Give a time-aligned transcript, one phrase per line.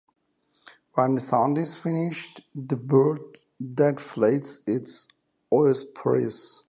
[0.93, 3.21] When the sound is finished, the bird
[3.63, 5.07] deflates its
[5.53, 6.59] oesophagus.